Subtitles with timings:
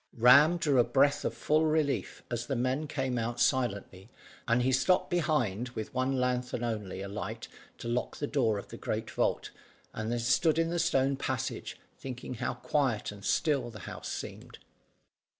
[0.17, 4.09] Ram drew a breath full of relief as the men came out silently,
[4.47, 8.77] and he stopped behind with one lanthorn only alight to lock the door of the
[8.77, 9.51] great vault,
[9.93, 14.57] and then stood in the stone passage, thinking how quiet and still the house seemed.